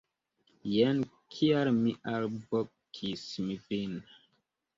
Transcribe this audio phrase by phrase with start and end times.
[0.75, 1.01] Jen
[1.35, 3.27] kial mi alvokis
[3.69, 3.95] vin.